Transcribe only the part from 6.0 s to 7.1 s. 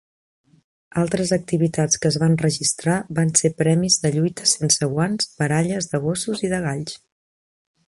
gossos i de galls.